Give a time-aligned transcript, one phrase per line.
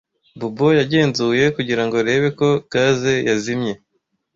[0.39, 3.73] Bobo yagenzuye kugirango arebe ko gaze yazimye.